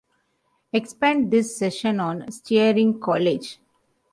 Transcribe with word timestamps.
Expand 0.73 1.29
this 1.29 1.55
section 1.55 1.99
on 1.99 2.31
Sterling 2.31 2.99
College. 2.99 3.59